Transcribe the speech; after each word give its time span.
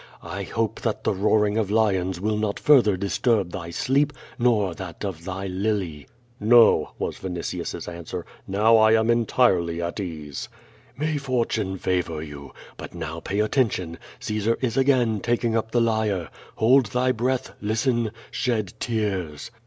I 0.23 0.41
hope 0.45 0.81
that 0.81 1.03
the 1.03 1.13
roaring 1.13 1.59
of 1.59 1.69
lions 1.69 2.19
will 2.19 2.35
not 2.35 2.59
further 2.59 2.97
disturb 2.97 3.51
thy 3.51 3.69
sleep 3.69 4.13
nor 4.39 4.73
that 4.73 5.05
of 5.05 5.25
thy 5.25 5.45
lily." 5.45 6.07
"No," 6.39 6.93
was 6.97 7.17
Vinitius's 7.19 7.87
answer. 7.87 8.25
"Now 8.47 8.77
I 8.77 8.93
am 8.93 9.11
entirely 9.11 9.79
at 9.79 9.99
ease." 9.99 10.49
"May 10.97 11.17
fortune 11.19 11.77
favor 11.77 12.19
you. 12.19 12.51
But 12.77 12.95
now 12.95 13.19
pay 13.19 13.41
attention. 13.41 13.99
Caesar 14.19 14.57
is 14.59 14.75
again 14.75 15.19
taking 15.19 15.55
up 15.55 15.69
the 15.69 15.81
lyre.' 15.81 16.29
Hold 16.55 16.87
thy 16.87 17.11
breath, 17.11 17.53
listen, 17.61 18.09
shed 18.31 18.73
tears." 18.79 19.51